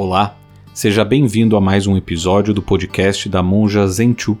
Olá, 0.00 0.38
seja 0.72 1.04
bem-vindo 1.04 1.56
a 1.56 1.60
mais 1.60 1.88
um 1.88 1.96
episódio 1.96 2.54
do 2.54 2.62
podcast 2.62 3.28
da 3.28 3.42
Monja 3.42 3.84
Zenchu. 3.88 4.38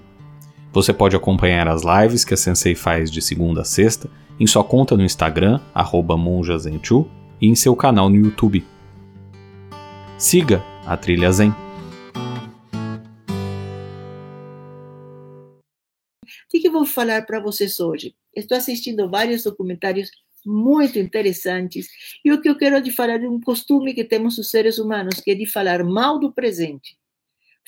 Você 0.72 0.92
pode 0.92 1.16
acompanhar 1.16 1.66
as 1.66 1.82
lives 1.82 2.24
que 2.24 2.32
a 2.32 2.36
Sensei 2.36 2.76
faz 2.76 3.10
de 3.10 3.20
segunda 3.20 3.62
a 3.62 3.64
sexta 3.64 4.08
em 4.38 4.46
sua 4.46 4.62
conta 4.62 4.96
no 4.96 5.02
Instagram, 5.02 5.60
monjazenchu, 6.16 7.10
e 7.40 7.48
em 7.48 7.56
seu 7.56 7.74
canal 7.74 8.08
no 8.08 8.14
YouTube. 8.14 8.64
Siga 10.16 10.64
a 10.86 10.96
Trilha 10.96 11.32
Zen. 11.32 11.50
O 11.50 11.54
que, 16.48 16.60
que 16.60 16.68
eu 16.68 16.72
vou 16.72 16.86
falar 16.86 17.26
para 17.26 17.40
vocês 17.40 17.80
hoje? 17.80 18.14
Estou 18.32 18.56
assistindo 18.56 19.10
vários 19.10 19.42
documentários 19.42 20.08
muito 20.48 20.98
interessantes. 20.98 21.86
E 22.24 22.32
o 22.32 22.40
que 22.40 22.48
eu 22.48 22.56
quero 22.56 22.80
de 22.80 22.90
falar 22.90 23.22
é 23.22 23.28
um 23.28 23.40
costume 23.40 23.92
que 23.92 24.04
temos 24.04 24.38
os 24.38 24.50
seres 24.50 24.78
humanos, 24.78 25.20
que 25.20 25.32
é 25.32 25.34
de 25.34 25.46
falar 25.46 25.84
mal 25.84 26.18
do 26.18 26.32
presente. 26.32 26.96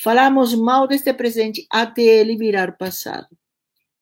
Falamos 0.03 0.55
mal 0.55 0.89
deste 0.89 1.13
presente 1.13 1.67
até 1.71 2.03
ele 2.03 2.37
virar 2.37 2.73
passado. 2.79 3.29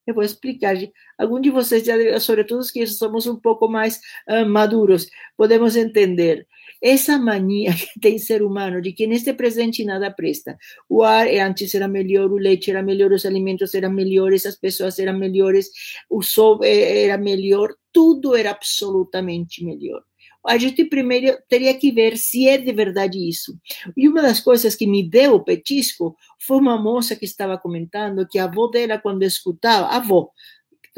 Eu 0.07 0.15
vou 0.15 0.23
explicar. 0.23 0.75
Alguns 1.19 1.43
de 1.43 1.51
vocês, 1.51 1.85
sobretudo 2.23 2.61
os 2.61 2.71
que 2.71 2.87
somos 2.87 3.27
um 3.27 3.37
pouco 3.37 3.69
mais 3.69 4.01
uh, 4.29 4.47
maduros, 4.49 5.09
podemos 5.37 5.77
entender 5.77 6.47
essa 6.83 7.19
mania 7.19 7.73
que 7.75 8.01
tem 8.01 8.19
ser 8.19 8.43
humano 8.43 8.81
de 8.81 8.93
que 8.93 9.07
neste 9.07 9.33
presente 9.33 9.85
nada 9.85 10.11
presta. 10.11 10.57
O 10.89 11.03
ar 11.03 11.27
antes 11.29 11.75
era 11.75 11.89
melhor, 11.89 12.31
o 12.31 12.37
leite 12.37 12.71
era 12.71 12.83
melhor, 12.83 13.13
os 13.13 13.27
alimentos 13.27 13.75
eram 13.75 13.91
melhores, 13.91 14.47
as 14.47 14.57
pessoas 14.57 14.99
eram 14.99 15.19
melhores, 15.19 15.71
o 16.09 16.23
sol 16.23 16.63
era 16.63 17.19
melhor, 17.19 17.75
tudo 17.93 18.37
era 18.37 18.51
absolutamente 18.51 19.65
melhor. 19.65 20.03
A 20.47 20.57
gente 20.57 20.85
primeiro 20.85 21.37
teria 21.49 21.75
que 21.75 21.91
ver 21.91 22.17
se 22.17 22.49
é 22.49 22.57
de 22.57 22.73
verdade 22.73 23.19
isso. 23.29 23.59
E 23.97 24.09
uma 24.09 24.23
das 24.23 24.41
coisas 24.41 24.75
que 24.75 24.87
me 24.87 25.03
deu 25.03 25.35
o 25.35 25.45
petisco 25.45 26.17
foi 26.39 26.59
uma 26.59 26.81
moça 26.81 27.17
que 27.17 27.25
estava 27.25 27.59
comentando 27.59 28.27
que 28.27 28.39
a 28.39 28.45
avó 28.45 28.69
dela, 28.69 28.99
quando 28.99 29.25
escutava, 29.25 29.87
a 29.87 29.97
avó, 29.97 30.31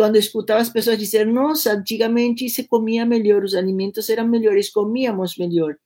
quando 0.01 0.17
escutava 0.17 0.63
as 0.63 0.71
pessoas 0.71 0.97
dizer, 0.97 1.27
nossa, 1.27 1.75
antigamente 1.75 2.49
se 2.49 2.65
comia 2.67 3.05
melhor, 3.05 3.45
os 3.45 3.55
alimentos 3.55 4.09
eram 4.09 4.27
melhores, 4.27 4.71
comíamos 4.71 5.37
melhor. 5.37 5.77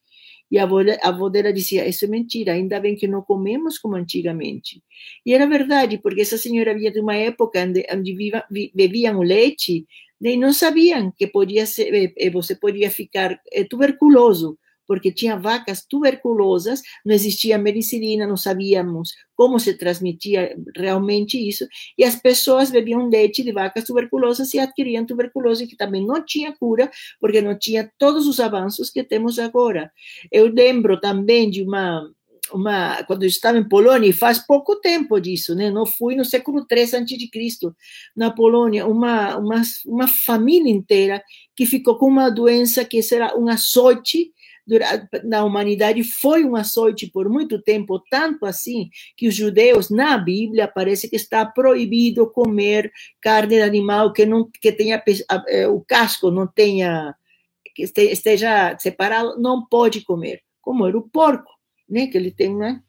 E 0.49 0.57
a 0.57 0.63
avó, 0.63 0.79
a 0.79 1.09
avó 1.09 1.27
dela 1.27 1.51
dizia, 1.51 1.85
isso 1.85 2.05
é 2.05 2.07
mentira, 2.07 2.53
ainda 2.53 2.79
bem 2.79 2.95
que 2.95 3.09
não 3.09 3.21
comemos 3.21 3.77
como 3.77 3.97
antigamente. 3.97 4.81
E 5.25 5.33
era 5.33 5.45
verdade, 5.45 5.97
porque 5.97 6.21
essa 6.21 6.37
senhora 6.37 6.73
vinha 6.73 6.93
de 6.93 7.01
uma 7.01 7.13
época 7.13 7.61
onde, 7.61 7.85
onde 7.91 8.31
bebiam 8.73 9.19
leite 9.19 9.85
e 10.21 10.37
não 10.37 10.53
sabiam 10.53 11.11
que 11.11 11.27
podia 11.27 11.65
ser, 11.65 11.93
eh, 11.93 12.13
eh, 12.17 12.29
você 12.29 12.55
podia 12.55 12.89
ficar 12.89 13.37
eh, 13.51 13.65
tuberculoso, 13.65 14.57
porque 14.87 15.11
tinha 15.11 15.37
vacas 15.37 15.85
tuberculosas, 15.85 16.81
não 17.05 17.13
existia 17.13 17.57
medicina, 17.57 18.27
não 18.27 18.37
sabíamos 18.37 19.13
como 19.35 19.59
se 19.59 19.73
transmitia 19.73 20.55
realmente 20.75 21.37
isso, 21.37 21.67
e 21.97 22.03
as 22.03 22.15
pessoas 22.15 22.71
bebiam 22.71 23.09
leite 23.09 23.43
de 23.43 23.51
vacas 23.51 23.83
tuberculosas 23.83 24.53
e 24.53 24.59
adquiriam 24.59 25.05
tuberculose, 25.05 25.67
que 25.67 25.75
também 25.75 26.05
não 26.05 26.23
tinha 26.23 26.53
cura, 26.53 26.89
porque 27.19 27.41
não 27.41 27.57
tinha 27.57 27.91
todos 27.97 28.27
os 28.27 28.39
avanços 28.39 28.89
que 28.89 29.03
temos 29.03 29.37
agora. 29.37 29.91
Eu 30.31 30.47
lembro 30.47 30.99
também 30.99 31.49
de 31.49 31.63
uma 31.63 32.09
uma, 32.53 33.03
quando 33.03 33.23
eu 33.23 33.27
estava 33.27 33.57
em 33.57 33.67
Polônia, 33.67 34.09
e 34.09 34.13
faz 34.13 34.39
pouco 34.39 34.75
tempo 34.77 35.19
disso, 35.19 35.55
né? 35.55 35.69
Não 35.69 35.85
fui 35.85 36.15
no 36.15 36.25
século 36.25 36.65
III 36.69 37.29
Cristo, 37.29 37.75
na 38.15 38.31
Polônia, 38.31 38.85
uma, 38.85 39.37
uma, 39.37 39.61
uma 39.85 40.07
família 40.07 40.71
inteira 40.71 41.23
que 41.55 41.65
ficou 41.65 41.97
com 41.97 42.07
uma 42.07 42.29
doença 42.29 42.85
que 42.85 43.01
será 43.01 43.35
um 43.37 43.47
açoite 43.47 44.31
na 45.23 45.43
humanidade 45.43 46.03
foi 46.03 46.43
um 46.43 46.55
açoite 46.55 47.09
por 47.11 47.29
muito 47.29 47.61
tempo, 47.61 48.01
tanto 48.09 48.45
assim 48.45 48.89
que 49.15 49.27
os 49.27 49.35
judeus 49.35 49.89
na 49.89 50.17
Bíblia 50.17 50.67
parece 50.67 51.07
que 51.09 51.15
está 51.15 51.45
proibido 51.45 52.29
comer 52.31 52.91
carne 53.21 53.57
de 53.57 53.61
animal 53.61 54.11
que 54.11 54.25
não 54.25 54.49
que 54.49 54.71
tenha 54.71 55.01
eh, 55.47 55.67
o 55.67 55.81
casco 55.81 56.31
não 56.31 56.47
tenha 56.47 57.15
que 57.75 57.83
esteja 57.83 58.77
separado, 58.79 59.39
não 59.39 59.65
pode 59.65 60.01
comer, 60.01 60.41
como 60.61 60.87
era 60.87 60.97
o 60.97 61.07
porco, 61.09 61.51
né? 61.87 62.07
Que 62.07 62.17
ele 62.17 62.31
tem 62.31 62.55
uma 62.55 62.81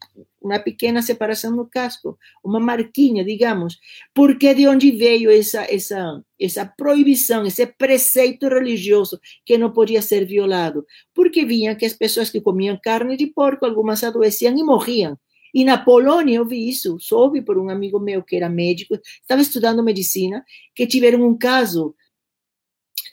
uma 0.47 0.59
pequena 0.59 1.01
separação 1.01 1.55
no 1.55 1.65
casco, 1.65 2.17
uma 2.43 2.59
marquinha, 2.59 3.23
digamos. 3.23 3.77
Porque 4.13 4.53
de 4.53 4.67
onde 4.67 4.91
veio 4.91 5.29
essa, 5.29 5.61
essa, 5.69 6.23
essa 6.39 6.65
proibição, 6.65 7.45
esse 7.45 7.65
preceito 7.65 8.47
religioso 8.47 9.19
que 9.45 9.57
não 9.57 9.71
podia 9.71 10.01
ser 10.01 10.25
violado? 10.25 10.85
Porque 11.13 11.45
vinha 11.45 11.75
que 11.75 11.85
as 11.85 11.93
pessoas 11.93 12.29
que 12.29 12.41
comiam 12.41 12.79
carne 12.81 13.15
de 13.15 13.27
porco, 13.27 13.65
algumas 13.65 14.03
adoeciam 14.03 14.57
e 14.57 14.63
morriam. 14.63 15.17
E 15.53 15.63
na 15.63 15.77
Polônia 15.77 16.35
eu 16.37 16.45
vi 16.45 16.69
isso, 16.69 16.97
soube 16.99 17.41
por 17.41 17.57
um 17.57 17.69
amigo 17.69 17.99
meu 17.99 18.21
que 18.21 18.35
era 18.35 18.49
médico, 18.49 18.99
estava 19.21 19.41
estudando 19.41 19.83
medicina, 19.83 20.43
que 20.75 20.85
tiveram 20.85 21.27
um 21.27 21.37
caso 21.37 21.95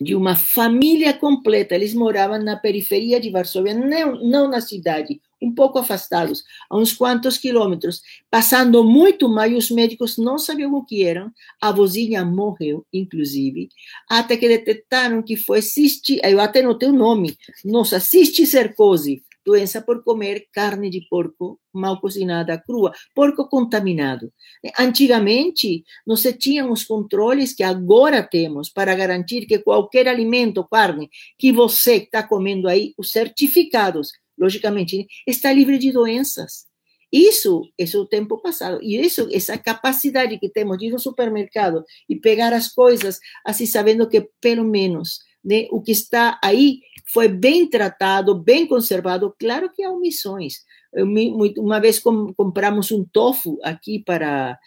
de 0.01 0.15
uma 0.15 0.35
família 0.35 1.15
completa. 1.15 1.75
Eles 1.75 1.95
moravam 1.95 2.43
na 2.43 2.57
periferia 2.57 3.21
de 3.21 3.31
Varsóvia, 3.31 3.75
não, 3.75 4.21
não 4.23 4.49
na 4.49 4.61
cidade, 4.61 5.21
um 5.41 5.55
pouco 5.55 5.79
afastados, 5.79 6.43
a 6.71 6.77
uns 6.77 6.93
quantos 6.93 7.39
quilômetros, 7.39 8.03
passando 8.31 8.83
muito 8.85 9.29
mal, 9.29 9.51
os 9.51 9.71
médicos 9.71 10.17
não 10.17 10.39
sabiam 10.39 10.75
o 10.75 10.85
que 10.85 11.05
eram. 11.05 11.31
A 11.61 11.71
vozinha 11.71 12.25
morreu, 12.25 12.87
inclusive, 12.93 13.69
até 14.09 14.37
que 14.37 14.49
detectaram 14.49 15.23
que 15.23 15.37
foi 15.37 15.63
cisti, 15.63 16.21
eu 16.23 16.41
até 16.41 16.63
notei 16.63 16.89
o 16.89 16.93
nome, 16.93 17.37
nossa, 17.65 18.01
cisticercose, 18.01 19.23
doença 19.45 19.83
por 19.83 20.03
comer 20.03 20.47
carne 20.53 20.89
de 20.89 21.03
porco 21.09 21.61
mal 21.73 22.01
cozinada, 22.01 22.57
crua, 22.57 22.93
porco 23.15 23.49
contaminado. 23.49 24.33
Antigamente, 24.79 25.85
não 26.07 26.17
se 26.17 26.33
tinham 26.33 26.73
os 26.73 26.85
controles 26.85 27.53
que 27.53 27.63
agora 27.63 28.23
temos 28.23 28.71
para 28.71 28.95
garantir 28.95 29.47
que 29.47 29.59
qualquer 29.59 30.09
alimento, 30.09 30.65
carne, 30.65 31.11
que 31.37 31.53
você 31.53 31.97
está 31.97 32.23
comendo 32.23 32.69
aí, 32.69 32.95
os 32.97 33.11
certificados, 33.11 34.13
logicamente, 34.39 35.07
está 35.27 35.53
livre 35.53 35.79
de 35.79 35.93
doenças. 35.93 36.67
Isso 37.13 37.63
é 37.79 37.85
o 37.97 38.07
tempo 38.07 38.39
passado. 38.43 38.81
E 38.83 39.01
isso, 39.01 39.29
essa 39.31 39.57
capacidade 39.57 40.37
que 40.39 40.49
temos 40.49 40.77
de 40.79 40.87
ir 40.87 40.91
no 40.91 40.99
supermercado 40.99 41.85
e 42.09 42.17
pegar 42.17 42.53
as 42.53 42.73
coisas, 42.73 43.21
assim, 43.45 43.67
sabendo 43.67 44.09
que, 44.09 44.29
pelo 44.41 44.65
menos, 44.65 45.21
né, 45.45 45.69
o 45.71 45.81
que 45.81 45.93
está 45.93 46.41
aí 46.43 46.81
foi 47.07 47.29
bem 47.29 47.69
tratado, 47.69 48.35
bem 48.35 48.67
conservado. 48.67 49.33
Claro 49.39 49.71
que 49.73 49.85
há 49.85 49.91
omissões. 49.93 50.65
Eu, 50.93 51.07
uma 51.59 51.81
vez 51.81 52.01
compramos 52.01 52.91
um 52.91 53.05
tofu 53.05 53.59
aqui 53.63 54.03
para, 54.05 54.59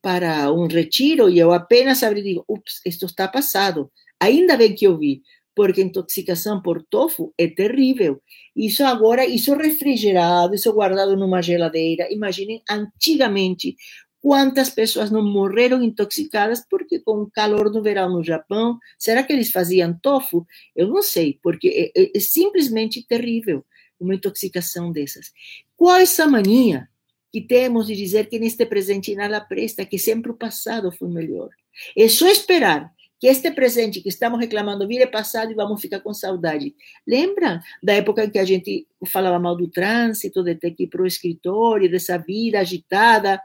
para 0.00 0.52
um 0.52 0.66
retiro 0.66 1.28
e 1.28 1.38
eu 1.38 1.52
apenas 1.52 2.02
abri 2.02 2.20
e 2.20 2.24
digo, 2.24 2.44
ups, 2.48 2.80
isto 2.86 3.06
está 3.06 3.28
passado. 3.28 3.90
Ainda 4.18 4.56
bem 4.56 4.74
que 4.74 4.86
eu 4.86 4.96
vi, 4.96 5.22
porque 5.54 5.82
intoxicação 5.82 6.60
por 6.62 6.82
tofu 6.82 7.34
é 7.36 7.46
terrível. 7.48 8.22
Isso 8.54 8.84
agora, 8.84 9.26
isso 9.26 9.54
refrigerado, 9.54 10.54
isso 10.54 10.72
guardado 10.72 11.16
numa 11.16 11.42
geladeira. 11.42 12.12
Imaginem, 12.12 12.62
antigamente, 12.68 13.76
quantas 14.20 14.70
pessoas 14.70 15.10
não 15.10 15.22
morreram 15.22 15.82
intoxicadas 15.82 16.64
porque 16.68 17.00
com 17.00 17.22
o 17.22 17.30
calor 17.30 17.70
do 17.70 17.82
verão 17.82 18.10
no 18.10 18.22
Japão, 18.22 18.78
será 18.98 19.22
que 19.22 19.32
eles 19.32 19.50
faziam 19.50 19.98
tofu? 20.00 20.46
Eu 20.76 20.88
não 20.88 21.02
sei, 21.02 21.38
porque 21.42 21.92
é, 21.94 22.02
é, 22.02 22.10
é 22.14 22.20
simplesmente 22.20 23.06
terrível 23.06 23.64
uma 23.98 24.14
intoxicação 24.14 24.92
dessas. 24.92 25.32
Qual 25.76 25.96
é 25.96 26.02
essa 26.02 26.26
mania 26.26 26.88
que 27.32 27.40
temos 27.40 27.86
de 27.86 27.94
dizer 27.94 28.28
que 28.28 28.38
neste 28.38 28.66
presente 28.66 29.14
nada 29.14 29.40
presta, 29.40 29.84
que 29.84 29.98
sempre 29.98 30.30
o 30.30 30.36
passado 30.36 30.90
foi 30.92 31.08
melhor? 31.08 31.50
É 31.96 32.08
só 32.08 32.28
esperar 32.28 32.92
que 33.20 33.26
este 33.26 33.50
presente 33.50 34.00
que 34.00 34.08
estamos 34.08 34.40
reclamando 34.40 34.88
vire 34.88 35.06
passado 35.06 35.52
e 35.52 35.54
vamos 35.54 35.80
ficar 35.80 36.00
com 36.00 36.14
saudade. 36.14 36.74
Lembra 37.06 37.60
da 37.82 37.92
época 37.92 38.24
em 38.24 38.30
que 38.30 38.38
a 38.38 38.44
gente 38.46 38.88
falava 39.06 39.38
mal 39.38 39.54
do 39.54 39.68
trânsito, 39.68 40.42
de 40.42 40.54
ter 40.54 40.70
que 40.70 40.84
ir 40.84 40.86
para 40.88 41.02
o 41.02 41.06
escritório, 41.06 41.90
dessa 41.90 42.16
vida 42.16 42.58
agitada? 42.58 43.40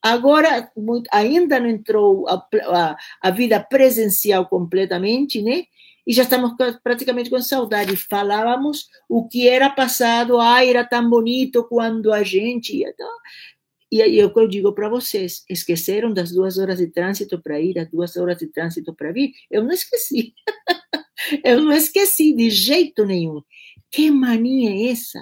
Agora, 0.00 0.70
ainda 1.10 1.58
não 1.58 1.68
entrou 1.68 2.28
a, 2.28 2.46
a, 2.66 2.96
a 3.20 3.30
vida 3.32 3.58
presencial 3.58 4.46
completamente, 4.46 5.42
né? 5.42 5.64
e 6.06 6.12
já 6.12 6.22
estamos 6.22 6.52
praticamente 6.84 7.28
com 7.28 7.40
saudade. 7.42 7.96
Falávamos 7.96 8.88
o 9.08 9.26
que 9.26 9.48
era 9.48 9.68
passado, 9.68 10.38
ah, 10.38 10.64
era 10.64 10.84
tão 10.84 11.10
bonito 11.10 11.64
quando 11.64 12.12
a 12.12 12.22
gente. 12.22 12.84
Então, 12.84 13.10
e 13.90 14.02
aí 14.02 14.18
eu, 14.18 14.32
eu 14.34 14.48
digo 14.48 14.72
para 14.72 14.88
vocês: 14.88 15.44
esqueceram 15.48 16.12
das 16.12 16.32
duas 16.32 16.58
horas 16.58 16.78
de 16.78 16.88
trânsito 16.88 17.40
para 17.40 17.60
ir, 17.60 17.78
as 17.78 17.88
duas 17.90 18.16
horas 18.16 18.38
de 18.38 18.48
trânsito 18.48 18.94
para 18.94 19.12
vir? 19.12 19.32
Eu 19.50 19.62
não 19.62 19.72
esqueci. 19.72 20.34
eu 21.44 21.60
não 21.60 21.72
esqueci 21.72 22.34
de 22.34 22.50
jeito 22.50 23.04
nenhum. 23.04 23.42
Que 23.90 24.10
mania 24.10 24.70
é 24.70 24.90
essa? 24.90 25.20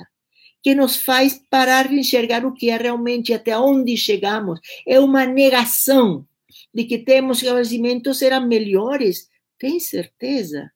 Que 0.62 0.74
nos 0.74 0.96
faz 0.96 1.40
parar 1.50 1.88
de 1.88 1.96
enxergar 1.96 2.44
o 2.46 2.54
que 2.54 2.70
é 2.70 2.76
realmente, 2.76 3.34
até 3.34 3.56
onde 3.58 3.96
chegamos. 3.96 4.58
É 4.86 4.98
uma 4.98 5.26
negação 5.26 6.26
de 6.72 6.84
que 6.84 6.98
temos 6.98 7.40
que 7.40 7.48
os 7.48 7.68
alimentos 7.68 8.22
eram 8.22 8.46
melhores. 8.46 9.28
Tem 9.58 9.78
certeza? 9.78 10.70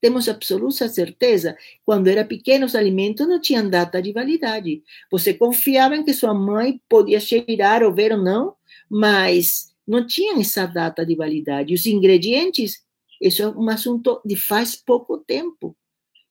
Temos 0.00 0.28
absoluta 0.28 0.88
certeza. 0.88 1.56
Quando 1.84 2.08
era 2.08 2.24
pequeno, 2.24 2.66
os 2.66 2.74
alimentos 2.74 3.26
não 3.26 3.40
tinham 3.40 3.68
data 3.68 4.00
de 4.00 4.12
validade. 4.12 4.82
Você 5.10 5.34
confiava 5.34 5.96
em 5.96 6.04
que 6.04 6.14
sua 6.14 6.34
mãe 6.34 6.80
podia 6.88 7.20
cheirar 7.20 7.82
ou 7.82 7.92
ver 7.92 8.12
ou 8.12 8.18
não, 8.18 8.54
mas 8.88 9.74
não 9.86 10.06
tinham 10.06 10.40
essa 10.40 10.66
data 10.66 11.04
de 11.04 11.14
validade. 11.14 11.74
Os 11.74 11.86
ingredientes, 11.86 12.82
isso 13.20 13.42
é 13.42 13.48
um 13.48 13.68
assunto 13.68 14.20
de 14.24 14.36
faz 14.36 14.74
pouco 14.76 15.18
tempo 15.18 15.76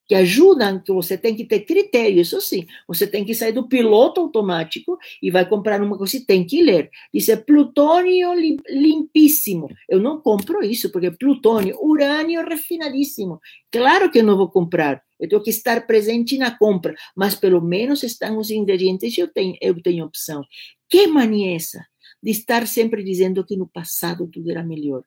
que 0.10 0.16
ajudam, 0.16 0.80
que 0.80 0.92
você 0.92 1.16
tem 1.16 1.36
que 1.36 1.46
ter 1.46 1.60
critério, 1.60 2.20
isso 2.20 2.42
sim. 2.42 2.66
Você 2.88 3.06
tem 3.06 3.24
que 3.24 3.36
sair 3.36 3.52
do 3.52 3.68
piloto 3.68 4.20
automático 4.20 4.98
e 5.22 5.30
vai 5.30 5.48
comprar 5.48 5.80
uma 5.84 5.96
coisa 5.96 6.18
e 6.18 6.26
tem 6.26 6.44
que 6.44 6.64
ler. 6.64 6.90
Diz 7.14 7.30
é 7.30 7.36
plutônio 7.36 8.34
limpíssimo. 8.68 9.70
Eu 9.88 10.00
não 10.00 10.20
compro 10.20 10.64
isso, 10.64 10.92
porque 10.92 11.12
plutônio, 11.12 11.78
urânio 11.80 12.44
refinadíssimo. 12.44 13.40
Claro 13.72 14.10
que 14.10 14.18
eu 14.18 14.24
não 14.24 14.36
vou 14.36 14.50
comprar. 14.50 15.00
Eu 15.20 15.30
tenho 15.30 15.44
que 15.44 15.52
estar 15.52 15.86
presente 15.86 16.40
na 16.40 16.58
compra, 16.58 16.96
mas 17.16 17.36
pelo 17.36 17.62
menos 17.62 18.02
estão 18.02 18.40
os 18.40 18.50
ingredientes 18.50 19.16
e 19.16 19.22
eu 19.22 19.28
tenho, 19.28 19.56
eu 19.62 19.80
tenho 19.80 20.06
opção. 20.06 20.42
Que 20.90 21.06
mania 21.06 21.52
é 21.52 21.56
essa 21.56 21.86
de 22.24 22.32
estar 22.32 22.66
sempre 22.66 23.04
dizendo 23.04 23.46
que 23.46 23.56
no 23.56 23.68
passado 23.68 24.28
tudo 24.28 24.50
era 24.50 24.64
melhor? 24.64 25.04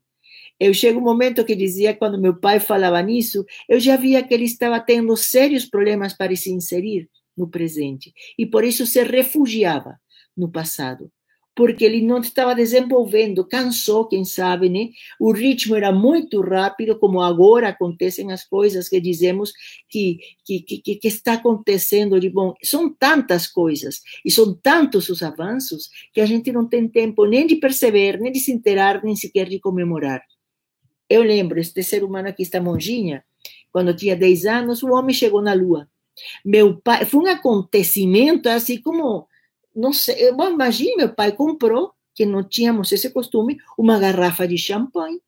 Eu 0.59 0.73
chego 0.73 1.01
um 1.01 1.03
momento 1.03 1.45
que 1.45 1.57
dizia, 1.57 1.95
quando 1.95 2.21
meu 2.21 2.39
pai 2.39 2.61
falava 2.61 3.03
nisso, 3.03 3.45
eu 3.69 3.81
já 3.81 3.97
via 3.97 4.23
que 4.23 4.33
ele 4.33 4.45
estava 4.45 4.79
tendo 4.79 5.17
sérios 5.17 5.65
problemas 5.65 6.13
para 6.13 6.35
se 6.37 6.53
inserir 6.53 7.09
no 7.37 7.49
presente. 7.49 8.13
E 8.39 8.47
por 8.47 8.65
isso 8.65 8.87
se 8.87 9.03
refugiava 9.03 9.99
no 10.37 10.51
passado. 10.51 11.11
Porque 11.55 11.85
ele 11.85 12.01
não 12.01 12.19
estava 12.19 12.55
desenvolvendo, 12.55 13.47
cansou, 13.47 14.09
quem 14.09 14.25
sabe, 14.25 14.71
né? 14.71 14.89
O 15.21 15.33
ritmo 15.33 15.77
era 15.77 15.93
muito 15.93 16.41
rápido, 16.41 16.99
como 16.99 17.21
agora 17.21 17.69
acontecem 17.69 18.33
as 18.33 18.43
coisas 18.43 18.89
que 18.89 18.99
dizemos 18.99 19.53
que, 19.87 20.19
que, 20.47 20.61
que, 20.61 20.97
que 20.97 21.09
está 21.09 21.35
acontecendo 21.35 22.19
de 22.19 22.31
bom. 22.31 22.55
São 22.63 22.91
tantas 22.91 23.47
coisas 23.47 24.01
e 24.25 24.31
são 24.31 24.55
tantos 24.55 25.11
os 25.11 25.23
avanços 25.23 25.91
que 26.15 26.23
a 26.23 26.27
gente 26.27 26.51
não 26.51 26.67
tem 26.67 26.89
tempo 26.89 27.27
nem 27.27 27.47
de 27.47 27.57
perceber, 27.57 28.19
nem 28.19 28.33
de 28.33 28.41
se 28.41 28.51
interar, 28.51 29.05
nem 29.05 29.15
sequer 29.15 29.47
de 29.47 29.61
comemorar. 29.61 30.23
Eu 31.13 31.23
lembro, 31.23 31.61
este 31.61 31.83
ser 31.83 32.03
humano 32.03 32.29
aqui, 32.29 32.43
esta 32.43 32.59
monjinha, 32.59 33.23
quando 33.71 33.95
tinha 33.95 34.17
10 34.17 34.47
anos, 34.47 34.83
o 34.83 34.93
homem 34.93 35.15
chegou 35.15 35.43
na 35.43 35.53
Lua. 35.53 35.87
Meu 36.43 36.81
pai, 36.81 37.05
foi 37.05 37.21
um 37.21 37.27
acontecimento 37.27 38.49
assim 38.49 38.81
como, 38.81 39.29
não 39.77 39.93
sei, 39.93 40.31
imagine, 40.31 40.97
meu 40.97 41.15
pai 41.15 41.33
comprou, 41.33 41.93
que 42.15 42.25
não 42.25 42.43
tínhamos 42.43 42.91
esse 42.93 43.11
costume, 43.11 43.59
uma 43.77 43.99
garrafa 43.99 44.49
de 44.49 44.57
champanhe. 44.57 45.21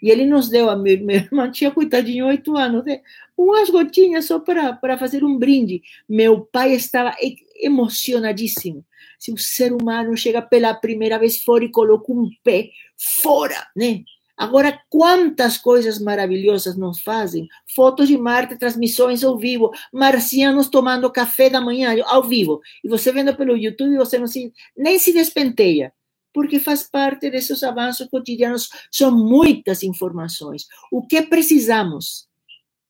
E 0.00 0.10
ele 0.10 0.26
nos 0.26 0.48
deu, 0.48 0.70
a 0.70 0.76
minha, 0.76 0.94
irmã 0.94 1.50
tinha, 1.50 1.72
coitadinho, 1.72 2.28
oito 2.28 2.56
anos, 2.56 2.84
né? 2.84 3.00
umas 3.36 3.68
gotinhas 3.68 4.26
só 4.26 4.38
para, 4.38 4.74
para 4.74 4.96
fazer 4.96 5.24
um 5.24 5.36
brinde. 5.36 5.82
Meu 6.08 6.42
pai 6.42 6.72
estava 6.72 7.16
emocionadíssimo. 7.56 8.86
Se 9.18 9.32
o 9.32 9.38
ser 9.38 9.72
humano 9.72 10.16
chega 10.16 10.40
pela 10.40 10.72
primeira 10.72 11.18
vez 11.18 11.42
fora 11.42 11.64
e 11.64 11.70
coloca 11.70 12.12
um 12.12 12.30
pé 12.44 12.70
fora, 12.96 13.66
né? 13.76 14.04
Agora, 14.42 14.76
quantas 14.90 15.56
coisas 15.56 16.00
maravilhosas 16.00 16.76
nos 16.76 17.00
fazem? 17.00 17.46
Fotos 17.76 18.08
de 18.08 18.18
Marte, 18.18 18.58
transmissões 18.58 19.22
ao 19.22 19.38
vivo, 19.38 19.70
marcianos 19.92 20.68
tomando 20.68 21.12
café 21.12 21.48
da 21.48 21.60
manhã 21.60 21.94
ao 22.06 22.24
vivo. 22.24 22.60
E 22.82 22.88
você 22.88 23.12
vendo 23.12 23.36
pelo 23.36 23.56
YouTube, 23.56 23.96
você 23.96 24.18
não 24.18 24.26
se, 24.26 24.52
nem 24.76 24.98
se 24.98 25.12
despenteia, 25.12 25.92
porque 26.34 26.58
faz 26.58 26.82
parte 26.82 27.30
desses 27.30 27.62
avanços 27.62 28.08
cotidianos. 28.08 28.68
São 28.90 29.16
muitas 29.16 29.84
informações. 29.84 30.66
O 30.90 31.06
que 31.06 31.22
precisamos 31.22 32.26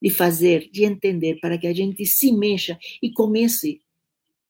de 0.00 0.08
fazer, 0.08 0.70
de 0.72 0.84
entender, 0.84 1.38
para 1.38 1.58
que 1.58 1.66
a 1.66 1.74
gente 1.74 2.06
se 2.06 2.32
mexa 2.32 2.78
e 3.02 3.12
comece 3.12 3.82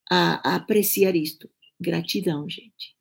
a, 0.09 0.53
a 0.53 0.55
apreciar 0.55 1.17
isto? 1.17 1.51
Gratidão, 1.81 2.49
gente. 2.49 2.95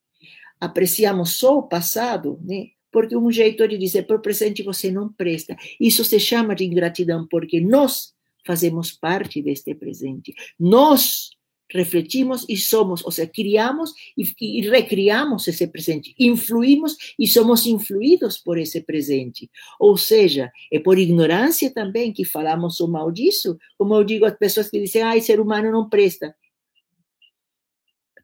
Apreciamos 0.59 1.33
só 1.33 1.59
o 1.59 1.67
passado, 1.67 2.39
né? 2.41 2.71
Porque 2.91 3.15
um 3.15 3.31
jeito 3.31 3.67
de 3.67 3.77
dizer 3.77 4.03
por 4.03 4.21
presente 4.21 4.63
você 4.63 4.91
não 4.91 5.11
presta. 5.11 5.55
Isso 5.79 6.03
se 6.03 6.19
chama 6.19 6.55
de 6.55 6.65
ingratidão, 6.65 7.27
porque 7.29 7.61
nós 7.61 8.13
fazemos 8.45 8.91
parte 8.91 9.41
deste 9.41 9.73
presente. 9.73 10.33
Nós 10.59 11.31
refletimos 11.73 12.45
e 12.49 12.57
somos, 12.57 13.03
ou 13.03 13.11
seja, 13.11 13.29
criamos 13.33 13.93
e, 14.17 14.29
e, 14.41 14.69
recriamos 14.69 15.47
esse 15.47 15.65
presente, 15.67 16.13
influímos 16.19 16.97
e 17.17 17.27
somos 17.27 17.65
influídos 17.65 18.37
por 18.37 18.57
esse 18.57 18.81
presente. 18.81 19.49
Ou 19.79 19.97
seja, 19.97 20.51
é 20.71 20.79
por 20.79 20.97
ignorância 20.97 21.71
também 21.71 22.11
que 22.11 22.25
falamos 22.25 22.79
o 22.79 22.87
mal 22.87 23.11
disso, 23.11 23.57
como 23.77 23.95
eu 23.95 24.03
digo 24.03 24.25
às 24.25 24.37
pessoas 24.37 24.69
que 24.69 24.79
dizem, 24.79 25.01
ai, 25.01 25.21
ser 25.21 25.39
humano 25.39 25.71
não 25.71 25.87
presta. 25.87 26.35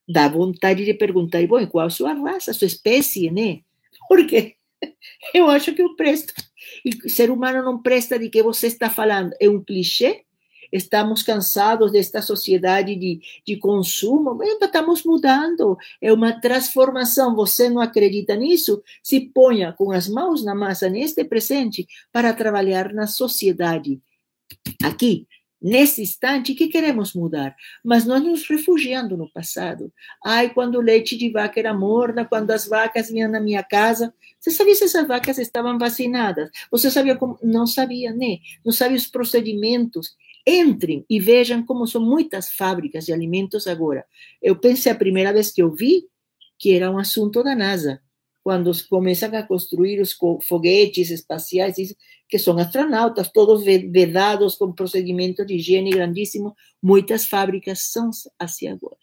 Dá 0.07 0.27
vontade 0.27 0.85
de 0.85 0.93
perguntar, 0.93 1.45
bom, 1.47 1.65
qual 1.67 1.87
a 1.87 1.89
sua 1.89 2.13
raça, 2.13 2.51
a 2.51 2.53
sua 2.53 2.67
espécie, 2.67 3.29
né? 3.29 3.61
Porque 4.07 4.56
eu 5.33 5.49
acho 5.49 5.73
que 5.73 5.81
eu 5.81 5.95
presto. 5.95 6.33
E 6.83 7.09
ser 7.09 7.31
humano 7.31 7.63
não 7.63 7.81
presta 7.81 8.17
de 8.17 8.29
que 8.29 8.43
você 8.43 8.67
está 8.67 8.89
falando. 8.89 9.33
É 9.39 9.49
um 9.49 9.63
clichê? 9.63 10.23
Estamos 10.71 11.23
cansados 11.23 11.91
desta 11.91 12.21
sociedade 12.21 12.95
de, 12.95 13.21
de 13.45 13.55
consumo. 13.57 14.37
Estamos 14.43 15.03
mudando. 15.03 15.77
É 16.01 16.11
uma 16.11 16.39
transformação. 16.39 17.35
Você 17.35 17.69
não 17.69 17.81
acredita 17.81 18.35
nisso? 18.35 18.81
Se 19.01 19.21
ponha 19.21 19.73
com 19.73 19.91
as 19.91 20.07
mãos 20.07 20.43
na 20.43 20.53
massa 20.53 20.89
neste 20.89 21.23
presente 21.23 21.87
para 22.11 22.33
trabalhar 22.33 22.93
na 22.93 23.07
sociedade. 23.07 24.01
Aqui, 24.83 25.27
nesse 25.61 26.01
instante 26.01 26.53
que 26.53 26.67
queremos 26.67 27.13
mudar, 27.13 27.55
mas 27.83 28.05
nós 28.05 28.23
nos 28.23 28.47
refugiando 28.47 29.17
no 29.17 29.29
passado. 29.31 29.91
Ai, 30.23 30.53
quando 30.53 30.75
o 30.75 30.81
leite 30.81 31.17
de 31.17 31.29
vaca 31.29 31.59
era 31.59 31.73
morna, 31.73 32.25
quando 32.25 32.51
as 32.51 32.67
vacas 32.67 33.09
vinham 33.09 33.31
na 33.31 33.39
minha 33.39 33.63
casa, 33.63 34.13
você 34.39 34.51
sabia 34.51 34.75
se 34.75 34.85
essas 34.85 35.07
vacas 35.07 35.37
estavam 35.37 35.77
vacinadas? 35.77 36.49
Você 36.71 36.91
sabia 36.91 37.15
como? 37.15 37.37
Não 37.41 37.65
sabia, 37.65 38.13
né? 38.13 38.37
Não 38.63 38.71
sabia 38.71 38.97
os 38.97 39.07
procedimentos. 39.07 40.15
Entrem 40.45 41.05
e 41.09 41.19
vejam 41.19 41.65
como 41.65 41.85
são 41.85 42.01
muitas 42.01 42.49
fábricas 42.49 43.05
de 43.05 43.11
alimentos 43.11 43.67
agora. 43.67 44.05
Eu 44.41 44.55
pensei 44.55 44.91
a 44.91 44.95
primeira 44.95 45.33
vez 45.33 45.51
que 45.51 45.61
eu 45.61 45.73
vi 45.73 46.05
que 46.57 46.73
era 46.73 46.89
um 46.89 46.97
assunto 46.97 47.43
da 47.43 47.55
NASA 47.55 48.01
quando 48.47 48.71
começam 48.89 49.37
a 49.37 49.43
construir 49.43 49.99
os 49.99 50.17
foguetes 50.47 51.09
espaciais, 51.09 51.75
que 52.27 52.37
são 52.37 52.57
astronautas, 52.57 53.31
todos 53.31 53.63
vedados 53.63 54.55
com 54.55 54.71
procedimento 54.71 55.45
de 55.45 55.55
higiene 55.55 55.91
grandíssimo, 55.91 56.55
muitas 56.81 57.25
fábricas 57.25 57.83
são 57.83 58.09
assim 58.37 58.67
agora. 58.67 58.97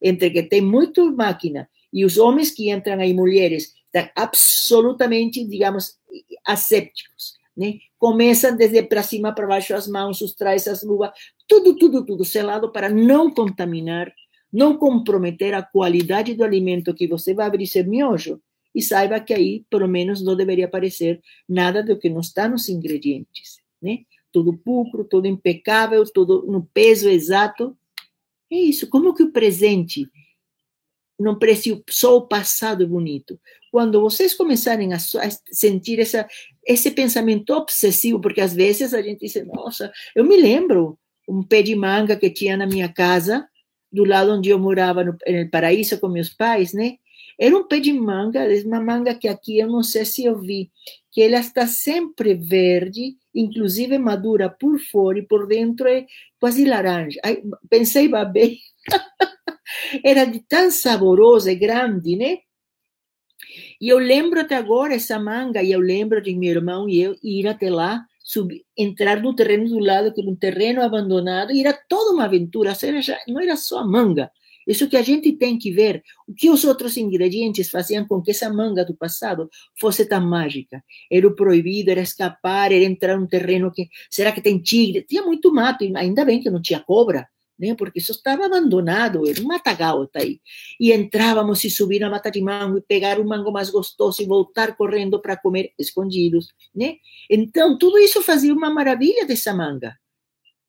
Entre 0.00 0.30
que 0.30 0.42
tem 0.42 0.62
muito 0.62 1.14
máquina 1.14 1.68
e 1.92 2.04
os 2.04 2.16
homens 2.16 2.50
que 2.50 2.70
entram 2.70 3.00
aí, 3.00 3.12
mulheres, 3.12 3.74
estão 3.84 4.10
absolutamente, 4.16 5.44
digamos, 5.44 5.98
assépticos. 6.46 7.34
Né? 7.56 7.78
Começam 7.98 8.56
desde 8.56 8.82
para 8.82 9.02
cima 9.02 9.34
para 9.34 9.46
baixo 9.46 9.74
as 9.74 9.86
mãos, 9.86 10.20
os 10.22 10.34
trajes, 10.34 10.68
as 10.68 10.82
luvas, 10.82 11.10
tudo, 11.46 11.76
tudo, 11.76 12.06
tudo 12.06 12.24
selado 12.24 12.72
para 12.72 12.88
não 12.88 13.30
contaminar, 13.30 14.10
não 14.50 14.76
comprometer 14.78 15.52
a 15.52 15.62
qualidade 15.62 16.34
do 16.34 16.44
alimento 16.44 16.94
que 16.94 17.06
você 17.06 17.34
vai 17.34 17.46
abrir 17.46 17.66
seu 17.66 17.84
miojo 17.84 18.40
e 18.74 18.82
saiba 18.82 19.20
que 19.20 19.34
aí, 19.34 19.64
pelo 19.68 19.88
menos, 19.88 20.22
não 20.22 20.36
deveria 20.36 20.66
aparecer 20.66 21.20
nada 21.48 21.82
do 21.82 21.98
que 21.98 22.08
não 22.08 22.20
está 22.20 22.48
nos 22.48 22.68
ingredientes, 22.68 23.60
né? 23.82 24.00
Tudo 24.32 24.56
pulcro, 24.56 25.04
tudo 25.04 25.26
impecável, 25.26 26.04
tudo 26.04 26.46
no 26.46 26.62
peso 26.72 27.08
exato. 27.08 27.76
É 28.50 28.56
isso. 28.56 28.88
Como 28.88 29.14
que 29.14 29.24
o 29.24 29.32
presente 29.32 30.08
não 31.18 31.36
parece 31.36 31.82
só 31.90 32.16
o 32.16 32.26
passado 32.28 32.86
bonito? 32.86 33.40
Quando 33.72 34.00
vocês 34.00 34.34
começarem 34.34 34.92
a, 34.92 34.98
sentir 35.50 35.98
essa, 35.98 36.28
esse 36.64 36.92
pensamento 36.92 37.50
obsessivo, 37.50 38.20
porque 38.20 38.40
às 38.40 38.54
vezes 38.54 38.94
a 38.94 39.02
gente 39.02 39.20
diz, 39.20 39.46
nossa, 39.46 39.92
eu 40.14 40.24
me 40.24 40.36
lembro 40.36 40.96
um 41.28 41.42
pé 41.42 41.62
de 41.62 41.74
manga 41.74 42.16
que 42.16 42.30
tinha 42.30 42.56
na 42.56 42.66
minha 42.66 42.88
casa, 42.88 43.48
do 43.92 44.04
lado 44.04 44.32
onde 44.32 44.50
eu 44.50 44.58
morava, 44.58 45.02
no, 45.02 45.12
no 45.12 45.50
paraíso 45.50 45.98
com 45.98 46.08
meus 46.08 46.28
pais, 46.28 46.72
né? 46.72 46.96
Era 47.40 47.56
um 47.56 47.66
pé 47.66 47.80
de 47.80 47.90
manga, 47.90 48.46
uma 48.66 48.80
manga 48.82 49.14
que 49.14 49.26
aqui 49.26 49.58
eu 49.58 49.66
não 49.66 49.82
sei 49.82 50.04
se 50.04 50.26
eu 50.26 50.38
vi, 50.38 50.70
que 51.10 51.22
ela 51.22 51.38
está 51.38 51.66
sempre 51.66 52.34
verde, 52.34 53.16
inclusive 53.34 53.96
madura 53.96 54.50
por 54.50 54.78
fora 54.78 55.18
e 55.18 55.26
por 55.26 55.46
dentro 55.46 55.88
é 55.88 56.04
quase 56.38 56.66
laranja. 56.66 57.18
Aí, 57.24 57.42
pensei, 57.70 58.08
babei. 58.08 58.58
Era 60.04 60.26
de 60.26 60.40
tão 60.40 60.70
saborosa 60.70 61.50
e 61.50 61.54
grande, 61.54 62.14
né? 62.14 62.38
E 63.80 63.88
eu 63.88 63.98
lembro 63.98 64.38
até 64.38 64.56
agora 64.56 64.94
essa 64.94 65.18
manga, 65.18 65.62
e 65.62 65.72
eu 65.72 65.80
lembro 65.80 66.20
de 66.20 66.36
meu 66.36 66.50
irmão 66.50 66.88
e 66.90 67.00
eu 67.00 67.16
ir 67.22 67.46
até 67.48 67.70
lá, 67.70 68.04
subir, 68.22 68.66
entrar 68.76 69.22
no 69.22 69.34
terreno 69.34 69.66
do 69.66 69.78
lado, 69.78 70.12
que 70.12 70.20
era 70.20 70.30
um 70.30 70.36
terreno 70.36 70.82
abandonado, 70.82 71.52
e 71.52 71.60
era 71.60 71.72
toda 71.88 72.12
uma 72.12 72.24
aventura. 72.24 72.74
Não 73.26 73.40
era 73.40 73.56
só 73.56 73.78
a 73.78 73.86
manga, 73.86 74.30
Isso 74.70 74.88
que 74.88 74.96
a 74.96 75.02
gente 75.02 75.32
tem 75.32 75.58
que 75.58 75.72
ver, 75.72 76.00
o 76.28 76.32
que 76.32 76.48
os 76.48 76.62
outros 76.62 76.96
ingredientes 76.96 77.68
faziam 77.68 78.06
com 78.06 78.22
que 78.22 78.30
essa 78.30 78.48
manga 78.52 78.84
do 78.84 78.94
passado 78.94 79.50
fosse 79.76 80.06
tão 80.06 80.20
mágica. 80.20 80.80
Era 81.10 81.26
o 81.26 81.34
proibido, 81.34 81.90
era 81.90 82.00
escapar, 82.00 82.70
era 82.70 82.84
entrar 82.84 83.18
num 83.18 83.26
terreno 83.26 83.72
que, 83.72 83.88
será 84.08 84.30
que 84.30 84.40
tem 84.40 84.62
tigre? 84.62 85.02
Tinha 85.02 85.24
muito 85.24 85.52
mato, 85.52 85.84
ainda 85.96 86.24
bem 86.24 86.40
que 86.40 86.48
não 86.48 86.62
tinha 86.62 86.78
cobra, 86.78 87.26
né? 87.58 87.74
porque 87.74 87.98
isso 87.98 88.12
estava 88.12 88.46
abandonado, 88.46 89.28
era 89.28 89.40
um 89.40 89.48
matagal 89.48 90.06
tá 90.06 90.20
aí. 90.20 90.40
E 90.78 90.92
entrávamos 90.92 91.64
e 91.64 91.70
subir 91.70 91.98
na 91.98 92.08
mata 92.08 92.30
de 92.30 92.40
mango 92.40 92.78
e 92.78 92.80
pegar 92.80 93.18
o 93.18 93.26
mango 93.26 93.50
mais 93.50 93.70
gostoso 93.70 94.22
e 94.22 94.24
voltar 94.24 94.76
correndo 94.76 95.20
para 95.20 95.36
comer 95.36 95.72
escondidos, 95.76 96.46
né? 96.72 96.94
Então, 97.28 97.76
tudo 97.76 97.98
isso 97.98 98.22
fazia 98.22 98.54
uma 98.54 98.70
maravilha 98.70 99.26
dessa 99.26 99.52
manga. 99.52 99.98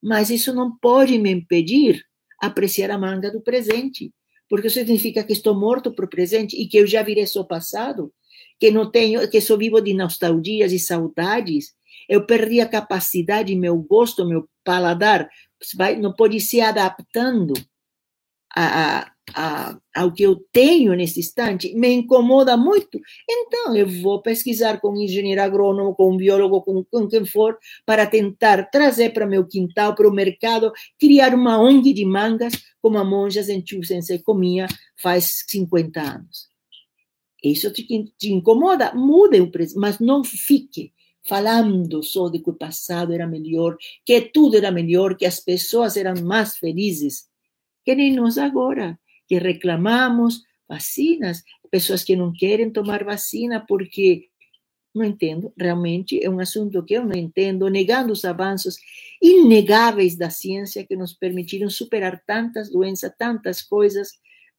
Mas 0.02 0.28
isso 0.28 0.52
não 0.52 0.76
pode 0.76 1.16
me 1.20 1.30
impedir 1.30 2.04
apreciar 2.42 2.90
a 2.90 2.98
manga 2.98 3.30
do 3.30 3.40
presente, 3.40 4.12
porque 4.48 4.66
isso 4.66 4.78
significa 4.78 5.22
que 5.22 5.32
estou 5.32 5.54
morto 5.54 5.94
para 5.94 6.04
o 6.04 6.10
presente 6.10 6.60
e 6.60 6.66
que 6.66 6.76
eu 6.76 6.86
já 6.86 7.00
virei 7.00 7.26
só 7.26 7.44
passado, 7.44 8.12
que 8.58 8.70
não 8.70 8.90
tenho, 8.90 9.30
que 9.30 9.40
só 9.40 9.56
vivo 9.56 9.80
de 9.80 9.94
nostalgias 9.94 10.72
e 10.72 10.78
saudades. 10.78 11.72
Eu 12.08 12.26
perdi 12.26 12.60
a 12.60 12.68
capacidade, 12.68 13.54
meu 13.54 13.76
gosto, 13.76 14.26
meu 14.26 14.48
paladar, 14.64 15.30
não 16.00 16.12
pode 16.12 16.40
se 16.40 16.60
adaptando 16.60 17.54
a, 18.54 18.98
a, 18.98 19.11
a, 19.34 19.78
ao 19.94 20.12
que 20.12 20.22
eu 20.22 20.36
tenho 20.52 20.94
nesse 20.94 21.20
instante, 21.20 21.74
me 21.74 21.88
incomoda 21.88 22.56
muito. 22.56 23.00
Então, 23.28 23.74
eu 23.76 23.86
vou 23.86 24.20
pesquisar 24.20 24.80
com 24.80 24.90
um 24.90 25.00
engenheiro 25.00 25.40
agrônomo, 25.40 25.94
com 25.94 26.12
um 26.12 26.16
biólogo, 26.16 26.62
com, 26.62 26.84
com 26.84 27.08
quem 27.08 27.24
for, 27.24 27.56
para 27.86 28.06
tentar 28.06 28.70
trazer 28.70 29.12
para 29.12 29.26
meu 29.26 29.46
quintal, 29.46 29.94
para 29.94 30.08
o 30.08 30.12
mercado, 30.12 30.72
criar 30.98 31.34
uma 31.34 31.58
ONG 31.58 31.92
de 31.92 32.04
mangas, 32.04 32.52
como 32.80 32.98
a 32.98 33.04
monja 33.04 33.42
Zenchu 33.42 33.82
Sensei 33.84 34.18
comia 34.18 34.66
faz 34.96 35.44
50 35.48 36.00
anos. 36.00 36.48
Isso 37.42 37.72
te, 37.72 37.84
te 38.18 38.32
incomoda? 38.32 38.92
Mude 38.94 39.40
o 39.40 39.50
preço, 39.50 39.78
mas 39.78 39.98
não 39.98 40.22
fique 40.22 40.92
falando 41.24 42.02
só 42.02 42.28
de 42.28 42.40
que 42.40 42.50
o 42.50 42.54
passado 42.54 43.12
era 43.12 43.26
melhor, 43.26 43.76
que 44.04 44.20
tudo 44.20 44.56
era 44.56 44.72
melhor, 44.72 45.16
que 45.16 45.24
as 45.24 45.38
pessoas 45.38 45.96
eram 45.96 46.20
mais 46.24 46.56
felizes 46.56 47.30
que 47.84 47.94
nem 47.94 48.14
nós 48.14 48.38
agora, 48.38 48.98
que 49.26 49.38
reclamamos 49.38 50.42
vacinas, 50.68 51.42
pessoas 51.70 52.02
que 52.02 52.16
não 52.16 52.32
querem 52.32 52.70
tomar 52.70 53.04
vacina 53.04 53.64
porque 53.66 54.28
não 54.94 55.04
entendo, 55.04 55.52
realmente 55.58 56.22
é 56.22 56.28
um 56.28 56.38
assunto 56.38 56.84
que 56.84 56.94
eu 56.94 57.04
não 57.04 57.16
entendo, 57.16 57.68
negando 57.68 58.12
os 58.12 58.24
avanços 58.26 58.76
inegáveis 59.22 60.16
da 60.16 60.28
ciência 60.28 60.84
que 60.84 60.94
nos 60.94 61.14
permitiram 61.14 61.70
superar 61.70 62.22
tantas 62.26 62.70
doenças, 62.70 63.10
tantas 63.16 63.62
coisas. 63.62 64.10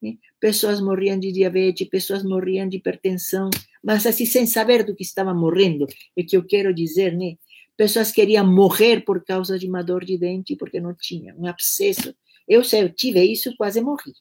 Né? 0.01 0.17
Pessoas 0.39 0.81
morriam 0.81 1.19
de 1.19 1.31
diabetes, 1.31 1.87
pessoas 1.87 2.23
morriam 2.23 2.67
de 2.67 2.77
hipertensão, 2.77 3.51
mas 3.83 4.07
assim 4.07 4.25
sem 4.25 4.47
saber 4.47 4.83
do 4.83 4.95
que 4.95 5.03
estavam 5.03 5.39
morrendo. 5.39 5.85
É 6.17 6.23
que 6.23 6.35
eu 6.35 6.43
quero 6.43 6.73
dizer, 6.73 7.15
né? 7.15 7.35
Pessoas 7.77 8.11
queriam 8.11 8.45
morrer 8.45 9.01
por 9.01 9.23
causa 9.23 9.59
de 9.59 9.67
uma 9.67 9.83
dor 9.83 10.03
de 10.03 10.17
dente 10.17 10.55
porque 10.55 10.79
não 10.79 10.95
tinha 10.95 11.35
um 11.35 11.45
abscesso 11.45 12.15
eu 12.47 12.61
eu 12.73 12.93
tive 12.93 13.23
isso 13.23 13.55
quase 13.57 13.81
morri. 13.81 14.13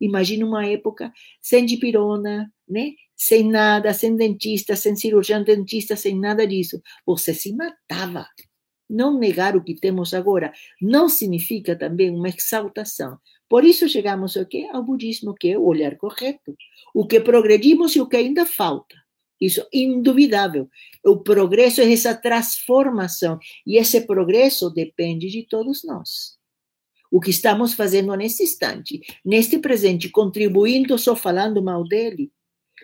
Imagina 0.00 0.46
uma 0.46 0.66
época 0.66 1.12
sem 1.40 1.66
dipirona, 1.66 2.52
né? 2.68 2.92
sem 3.18 3.42
nada, 3.50 3.92
sem 3.92 4.14
dentista, 4.14 4.76
sem 4.76 4.94
cirurgião 4.94 5.42
dentista, 5.42 5.96
sem 5.96 6.16
nada 6.18 6.46
disso. 6.46 6.80
Você 7.04 7.34
se 7.34 7.52
matava. 7.52 8.26
Não 8.88 9.18
negar 9.18 9.56
o 9.56 9.62
que 9.62 9.74
temos 9.74 10.14
agora 10.14 10.52
não 10.80 11.08
significa 11.08 11.76
também 11.76 12.10
uma 12.10 12.28
exaltação. 12.28 13.18
Por 13.48 13.64
isso 13.64 13.88
chegamos 13.88 14.36
ao 14.36 14.46
quê? 14.46 14.68
Ao 14.72 14.82
budismo, 14.82 15.34
que 15.34 15.50
é 15.50 15.58
o 15.58 15.64
olhar 15.64 15.96
correto. 15.96 16.56
O 16.94 17.06
que 17.06 17.20
progredimos 17.20 17.96
e 17.96 18.00
o 18.00 18.08
que 18.08 18.16
ainda 18.16 18.46
falta. 18.46 18.94
Isso 19.40 19.60
é 19.60 19.78
indubitável. 19.78 20.68
O 21.04 21.18
progresso 21.18 21.80
é 21.80 21.92
essa 21.92 22.14
transformação. 22.14 23.38
E 23.66 23.76
esse 23.76 24.00
progresso 24.06 24.70
depende 24.70 25.28
de 25.28 25.44
todos 25.46 25.84
nós 25.84 26.37
o 27.10 27.20
que 27.20 27.30
estamos 27.30 27.74
fazendo 27.74 28.14
nesse 28.14 28.42
instante, 28.42 29.00
neste 29.24 29.58
presente, 29.58 30.08
contribuindo 30.08 30.98
só 30.98 31.16
falando 31.16 31.62
mal 31.62 31.84
dele, 31.84 32.30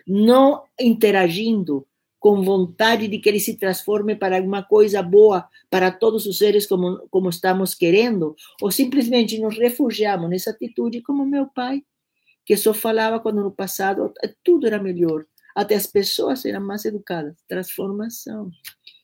não 0.07 0.63
interagindo 0.79 1.87
com 2.19 2.41
vontade 2.41 3.07
de 3.07 3.19
que 3.19 3.29
ele 3.29 3.39
se 3.39 3.55
transforme 3.55 4.15
para 4.15 4.37
alguma 4.37 4.63
coisa 4.63 5.01
boa 5.03 5.47
para 5.69 5.91
todos 5.91 6.25
os 6.25 6.39
seres 6.39 6.65
como, 6.65 7.07
como 7.09 7.29
estamos 7.29 7.75
querendo, 7.75 8.35
ou 8.59 8.71
simplesmente 8.71 9.39
nos 9.39 9.57
refugiamos 9.57 10.27
nessa 10.29 10.49
atitude 10.49 11.03
como 11.03 11.23
meu 11.23 11.45
pai, 11.45 11.83
que 12.43 12.57
só 12.57 12.73
falava 12.73 13.19
quando 13.19 13.43
no 13.43 13.51
passado 13.51 14.11
tudo 14.43 14.65
era 14.65 14.81
melhor, 14.81 15.25
até 15.55 15.75
as 15.75 15.85
pessoas 15.85 16.43
eram 16.45 16.65
mais 16.65 16.83
educadas. 16.83 17.35
Transformação. 17.47 18.49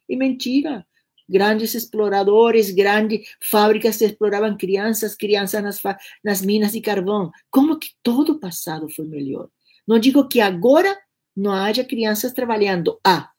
E 0.10 0.18
mentira 0.18 0.86
grandes 1.32 1.74
exploradores, 1.74 2.70
grandes 2.72 3.28
fábricas 3.42 3.98
que 3.98 4.06
exploravam 4.06 4.58
crianças, 4.58 5.16
crianças 5.16 5.64
nas, 5.64 5.82
nas 6.24 6.42
minas 6.42 6.74
de 6.74 6.82
carvão. 6.82 7.32
Como 7.50 7.80
que 7.80 7.92
todo 8.04 8.34
o 8.34 8.40
passado 8.40 8.90
foi 8.90 9.08
melhor? 9.08 9.48
Não 9.88 9.98
digo 9.98 10.28
que 10.28 10.42
agora 10.42 10.96
não 11.36 11.52
haja 11.54 11.84
crianças 11.84 12.34
trabalhando, 12.34 13.00
ah, 13.06 13.30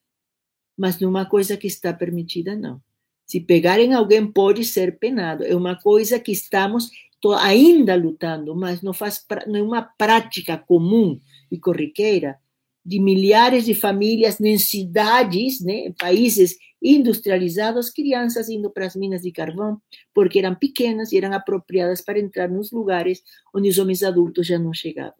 mas 0.77 0.99
numa 0.99 1.27
coisa 1.27 1.57
que 1.57 1.67
está 1.67 1.93
permitida, 1.93 2.57
não. 2.57 2.81
Se 3.27 3.41
pegarem 3.41 3.95
alguém, 3.95 4.31
pode 4.31 4.65
ser 4.65 4.99
penado. 4.99 5.45
É 5.45 5.55
uma 5.55 5.77
coisa 5.77 6.19
que 6.19 6.33
estamos 6.33 6.91
ainda 7.39 7.95
lutando, 7.95 8.55
mas 8.57 8.83
não 8.83 8.93
faz 8.93 9.25
não 9.47 9.57
é 9.57 9.63
uma 9.63 9.83
prática 9.83 10.59
comum 10.59 11.21
e 11.51 11.59
corriqueira 11.59 12.37
de 12.85 13.01
milhares 13.01 13.65
de 13.65 13.75
famílias 13.75 14.41
em 14.41 14.59
cidades, 14.59 15.61
né, 15.61 15.93
países 15.99 16.57
industrializados, 16.83 17.91
crianças 17.91 18.49
indo 18.49 18.69
para 18.71 18.87
as 18.87 18.97
minas 18.97 19.23
de 19.23 19.31
carvão, 19.31 19.81
porque 20.13 20.41
eram 20.41 20.55
pequenas 20.55 21.13
e 21.13 21.19
eram 21.19 21.33
apropriadas 21.33 22.01
para 22.01 22.19
entrar 22.19 22.49
nos 22.49 22.73
lugares 22.73 23.23
onde 23.55 23.69
os 23.69 23.79
homens 23.79 24.03
adultos 24.03 24.47
já 24.47 24.59
não 24.59 24.75
chegavam. 24.75 25.15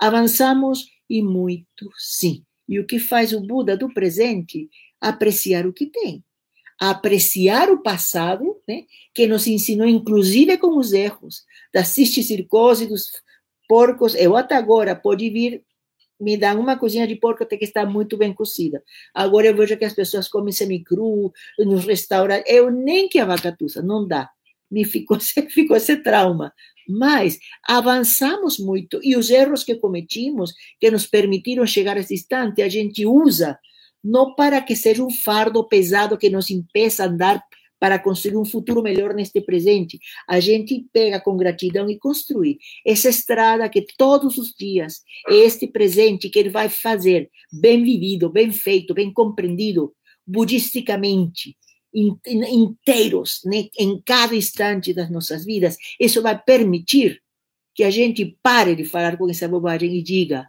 Avançamos 0.00 0.86
e 1.10 1.22
muito, 1.22 1.90
sim. 1.98 2.44
E 2.68 2.78
o 2.78 2.86
que 2.86 2.98
faz 2.98 3.32
o 3.32 3.40
Buda 3.40 3.76
do 3.76 3.92
presente? 3.92 4.68
Apreciar 5.00 5.66
o 5.66 5.72
que 5.72 5.86
tem. 5.86 6.24
Apreciar 6.80 7.68
o 7.68 7.82
passado, 7.82 8.56
né, 8.66 8.84
que 9.12 9.26
nos 9.26 9.46
ensinou, 9.46 9.86
inclusive 9.86 10.56
com 10.56 10.78
os 10.78 10.92
erros, 10.92 11.44
da 11.74 11.84
cisticircose, 11.84 12.86
dos 12.86 13.10
porcos. 13.68 14.14
Eu 14.14 14.36
até 14.36 14.54
agora 14.54 14.94
pode 14.94 15.28
vir 15.30 15.64
me 16.22 16.36
dão 16.36 16.60
uma 16.60 16.78
cozinha 16.78 17.06
de 17.06 17.16
porco 17.16 17.44
tem 17.44 17.58
que 17.58 17.64
estar 17.64 17.84
muito 17.84 18.16
bem 18.16 18.32
cozida. 18.32 18.82
Agora 19.12 19.48
eu 19.48 19.56
vejo 19.56 19.76
que 19.76 19.84
as 19.84 19.92
pessoas 19.92 20.28
comem 20.28 20.52
semicru 20.52 21.32
nos 21.58 21.84
restaurantes. 21.84 22.44
Eu 22.46 22.70
nem 22.70 23.08
que 23.08 23.18
a 23.18 23.24
vaca 23.24 23.54
tussa, 23.56 23.82
não 23.82 24.06
dá. 24.06 24.30
Me 24.70 24.84
ficou, 24.84 25.18
ficou 25.50 25.76
esse 25.76 25.96
trauma. 25.96 26.52
Mas 26.88 27.38
avançamos 27.66 28.58
muito 28.58 29.00
e 29.02 29.16
os 29.16 29.30
erros 29.30 29.64
que 29.64 29.74
cometimos, 29.74 30.52
que 30.80 30.90
nos 30.90 31.06
permitiram 31.06 31.66
chegar 31.66 31.96
a 31.96 32.00
esse 32.00 32.14
instante, 32.14 32.62
a 32.62 32.68
gente 32.68 33.04
usa 33.04 33.58
não 34.02 34.34
para 34.34 34.60
que 34.60 34.74
seja 34.74 35.02
um 35.02 35.10
fardo 35.10 35.66
pesado 35.68 36.18
que 36.18 36.30
nos 36.30 36.50
impeça 36.50 37.04
andar 37.04 37.42
para 37.82 37.98
construir 37.98 38.36
um 38.36 38.44
futuro 38.44 38.80
melhor 38.80 39.12
neste 39.12 39.40
presente. 39.40 39.98
A 40.28 40.38
gente 40.38 40.86
pega 40.92 41.18
com 41.20 41.36
gratidão 41.36 41.90
e 41.90 41.98
construir 41.98 42.58
essa 42.86 43.08
estrada 43.08 43.68
que 43.68 43.84
todos 43.98 44.38
os 44.38 44.54
dias 44.56 45.02
é 45.28 45.34
este 45.34 45.66
presente 45.66 46.30
que 46.30 46.38
ele 46.38 46.48
vai 46.48 46.68
fazer 46.68 47.28
bem 47.52 47.82
vivido, 47.82 48.30
bem 48.30 48.52
feito, 48.52 48.94
bem 48.94 49.12
compreendido, 49.12 49.92
budisticamente, 50.24 51.56
inteiros, 51.92 53.40
né, 53.44 53.64
em 53.76 54.00
cada 54.06 54.36
instante 54.36 54.94
das 54.94 55.10
nossas 55.10 55.44
vidas. 55.44 55.76
Isso 55.98 56.22
vai 56.22 56.40
permitir 56.40 57.20
que 57.74 57.82
a 57.82 57.90
gente 57.90 58.38
pare 58.44 58.76
de 58.76 58.84
falar 58.84 59.16
com 59.16 59.28
essa 59.28 59.48
bobagem 59.48 59.92
e 59.96 60.02
diga: 60.04 60.48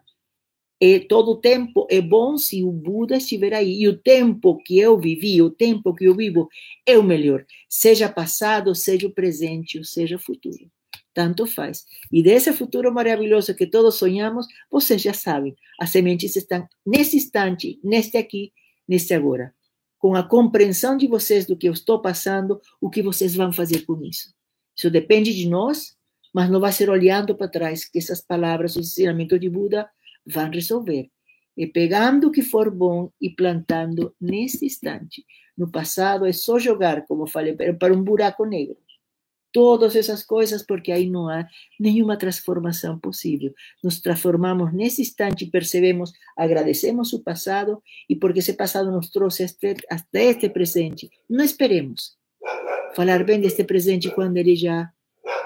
e 0.80 1.00
todo 1.00 1.40
tempo 1.40 1.88
é 1.90 2.02
bom 2.02 2.38
se 2.38 2.64
o 2.64 2.72
Buda 2.72 3.18
estiver 3.18 3.54
aí. 3.54 3.82
E 3.82 3.88
o 3.88 3.98
tempo 3.98 4.58
que 4.58 4.78
eu 4.78 4.98
vivi, 4.98 5.42
o 5.42 5.50
tempo 5.50 5.94
que 5.94 6.06
eu 6.06 6.16
vivo, 6.16 6.50
é 6.86 6.98
o 6.98 7.04
melhor. 7.04 7.46
Seja 7.70 8.10
passado, 8.10 8.76
seja 8.76 9.08
o 9.08 9.14
presente, 9.14 9.78
ou 9.78 9.84
seja 9.84 10.18
o 10.18 10.20
futuro. 10.20 10.70
Tanto 11.14 11.46
faz. 11.46 11.86
E 12.12 12.24
desse 12.24 12.52
futuro 12.52 12.94
maravilhoso 12.94 13.56
que 13.56 13.68
todos 13.68 13.96
sonhamos, 13.96 14.48
vocês 14.70 15.02
já 15.02 15.14
sabem. 15.14 15.56
As 15.80 15.92
sementes 15.92 16.36
estão 16.36 16.68
nesse 16.86 17.16
instante, 17.16 17.80
neste 17.84 18.18
aqui, 18.18 18.52
neste 18.88 19.14
agora. 19.14 19.54
Com 19.98 20.16
a 20.16 20.24
compreensão 20.24 20.98
de 20.98 21.08
vocês 21.08 21.46
do 21.46 21.56
que 21.56 21.70
eu 21.70 21.74
estou 21.74 22.02
passando, 22.02 22.60
o 22.82 22.90
que 22.90 23.02
vocês 23.02 23.36
vão 23.36 23.54
fazer 23.54 23.86
com 23.86 24.04
isso. 24.04 24.34
Isso 24.76 24.90
depende 24.90 25.34
de 25.34 25.48
nós, 25.48 25.96
mas 26.34 26.50
não 26.50 26.60
vai 26.60 26.74
ser 26.74 26.90
olhando 26.90 27.36
para 27.36 27.48
trás 27.48 27.86
que 27.86 28.00
essas 28.00 28.20
palavras, 28.20 28.76
os 28.76 28.88
ensinamentos 28.88 29.40
de 29.40 29.50
Buda, 29.50 29.88
vão 30.26 30.50
resolver. 30.50 31.10
É 31.58 31.68
pegando 31.68 32.28
o 32.28 32.32
que 32.32 32.42
for 32.42 32.72
bom 32.72 33.12
e 33.22 33.30
plantando 33.30 34.16
nesse 34.20 34.66
instante. 34.66 35.24
No 35.56 35.70
passado 35.70 36.26
é 36.26 36.34
só 36.34 36.58
jogar, 36.58 37.06
como 37.06 37.28
falei, 37.28 37.56
para 37.56 37.94
um 37.94 38.04
buraco 38.04 38.44
negro. 38.46 38.78
todas 39.54 39.96
essas 39.96 40.24
coisas, 40.24 40.64
porque 40.66 40.92
aí 40.92 41.08
não 41.08 41.30
há 41.30 41.48
nenhuma 41.80 42.18
transformação 42.18 43.00
possível. 43.00 43.54
Nos 43.84 44.02
transformamos 44.02 44.74
nesse 44.74 45.04
instante, 45.04 45.46
percebemos, 45.46 46.12
agradecemos 46.36 47.14
o 47.14 47.24
passado 47.24 47.82
e 48.10 48.16
porque 48.16 48.40
esse 48.40 48.54
passado 48.54 48.92
nos 48.92 49.10
trouxe 49.10 49.46
até 49.90 50.24
este 50.26 50.50
presente. 50.50 51.08
Não 51.30 51.46
esperemos 51.46 52.18
falar 52.96 53.24
bem 53.24 53.40
deste 53.40 53.64
presente 53.64 54.10
quando 54.10 54.38
ele 54.38 54.56
já 54.56 54.92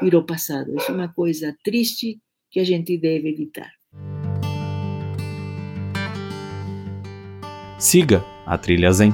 virou 0.01 0.23
passado. 0.25 0.73
Isso 0.77 0.89
é 0.89 0.95
uma 0.95 1.09
coisa 1.09 1.55
triste 1.61 2.19
que 2.49 2.61
a 2.61 2.63
gente 2.63 2.97
deve 2.97 3.29
evitar. 3.29 3.76
Siga 7.77 8.23
a 8.45 8.57
Trilha 8.57 8.91
Zen 8.91 9.13